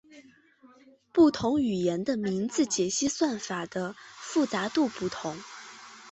[1.11, 5.37] 不同语言的名字解析算法的复杂度不同。